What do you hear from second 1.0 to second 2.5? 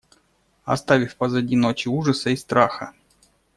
позади ночи ужаса и